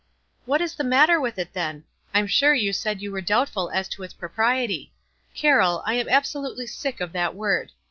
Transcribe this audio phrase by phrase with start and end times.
[0.45, 1.83] "What is the matter with it then?
[2.11, 4.91] I'm sure you said \*ou were doubtful as to its propriety.
[5.35, 7.71] Carroll, I am absolutely sick of that word.